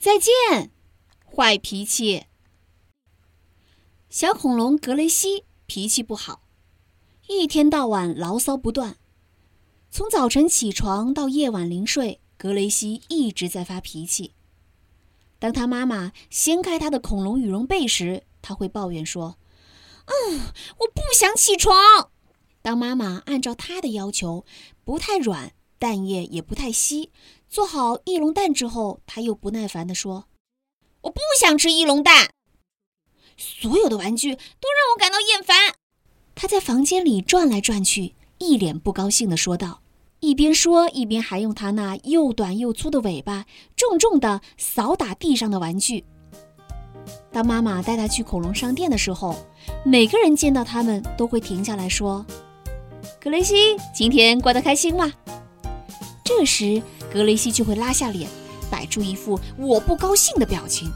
[0.00, 0.70] 再见，
[1.26, 2.24] 坏脾气。
[4.08, 6.40] 小恐龙格雷西脾气不好，
[7.28, 8.96] 一天到晚牢骚不断。
[9.90, 14.32] 从早晨起床到夜晚临睡，格雷西一直在发脾气。
[15.38, 19.36] 当他妈妈掀开他的恐龙羽绒被时，他会抱怨说
[20.08, 20.40] ：“嗯，
[20.78, 22.10] 我不想起床。”
[22.62, 24.46] 当妈妈按照他的要求，
[24.82, 27.10] 不太软，蛋液也不太稀，
[27.50, 30.26] 做好翼龙蛋之后，他又不耐烦地说
[31.02, 32.30] ：“我不想吃翼龙蛋。”
[33.36, 35.74] 所有的玩具都让我感到厌烦。
[36.36, 39.80] 他在房间里转来转去，一脸不高兴地说道，
[40.20, 46.04] 一边说一边还用他那又短又粗的尾巴重重地扫打地上的玩具。
[47.32, 49.34] 当妈妈带他去恐龙商店的时候，
[49.84, 52.24] 每个人见到他们都会停下来说
[53.20, 55.12] ：“格雷西，今天过得开心吗？”
[56.22, 56.80] 这时，
[57.12, 58.28] 格雷西就会拉下脸，
[58.70, 60.90] 摆出一副我不高兴的表情。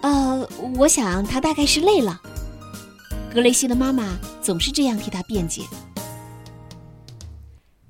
[0.00, 2.20] 呃，我想他大概是累了。
[3.32, 5.62] 格雷西的妈妈总是这样替他辩解。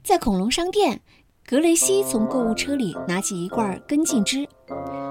[0.03, 1.01] 在恐龙商店，
[1.47, 4.49] 格雷西从购物车里拿起一罐根茎汁。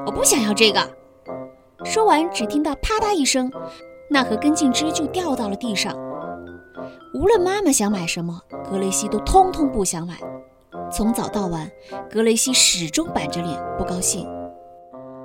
[0.05, 0.97] 我不想要这个。
[1.85, 3.51] 说完，只听到啪嗒一声，
[4.09, 5.95] 那盒根茎汁就掉到了地上。
[7.13, 10.19] 无论妈妈想买什么，格雷西都通通不想买。
[10.89, 11.69] 从早到晚，
[12.09, 14.25] 格雷西始终板着脸，不高兴。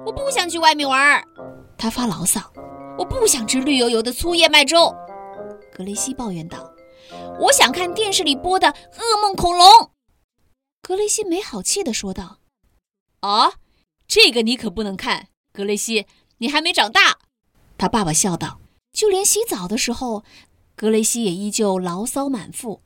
[0.05, 1.23] 我不想去外面玩。
[1.79, 2.41] 他发牢骚
[2.99, 4.93] ：“我不想吃绿油油的粗燕麦粥。”
[5.73, 6.73] 格雷西抱怨道
[7.39, 9.67] ：“我想看电视里播的《噩梦恐龙》。”
[10.83, 12.39] 格雷西没好气地说道
[13.21, 13.53] ：“啊，
[14.09, 16.07] 这个你可不能看，格雷西，
[16.39, 17.19] 你还没长大。”
[17.79, 18.59] 他爸爸笑道
[18.93, 20.25] ：“就连洗澡的时候，
[20.75, 22.83] 格雷西也依旧牢骚满腹。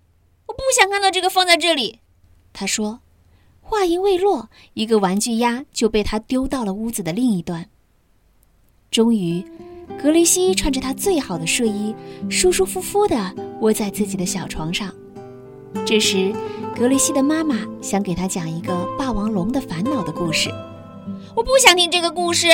[0.49, 2.01] 我不想看到这个放在这里。”
[2.57, 3.01] 他说。
[3.61, 7.69] 话音未落，一个玩具鸭就被他丢到了屋子的另一端。
[8.93, 9.45] 终于，
[10.01, 11.93] 格雷西穿着他最好的睡衣，
[12.31, 14.95] 舒舒服服地窝在自己的小床上。
[15.85, 16.33] 这时，
[16.77, 20.49] 格雷西的妈妈想给他讲一个霸王龙的烦恼的故事。
[21.35, 22.47] 我不想听这个故事，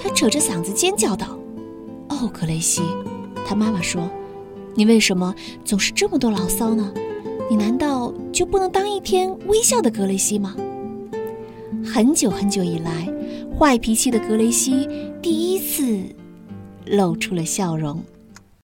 [0.00, 1.36] 他扯着嗓子尖叫道
[2.08, 2.82] ：“哦，格雷西！”
[3.44, 4.08] 他妈妈说
[4.76, 5.34] ：“你为什么
[5.64, 6.94] 总是这么多牢骚呢？
[7.48, 10.56] 你难道就不能当一天微笑的格雷西吗？”
[11.84, 13.18] 很久很久以来。
[13.58, 14.88] 坏脾气的格雷西
[15.20, 16.00] 第一次
[16.86, 18.00] 露出了笑容。